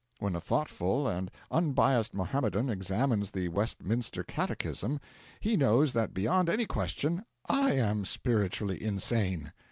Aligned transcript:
When 0.17 0.35
a 0.35 0.41
thoughtful 0.41 1.07
and 1.07 1.29
unbiased 1.51 2.15
Mohammedan 2.15 2.71
examines 2.71 3.29
the 3.29 3.49
Westminster 3.49 4.23
Catechism, 4.23 4.99
he 5.39 5.55
knows 5.55 5.93
that 5.93 6.11
beyond 6.11 6.49
any 6.49 6.65
question 6.65 7.23
I 7.47 7.73
am 7.73 8.05
spiritually 8.05 8.83
insane. 8.83 9.53